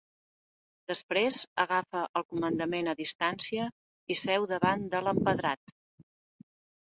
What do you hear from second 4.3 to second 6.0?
davant de l'empedrat.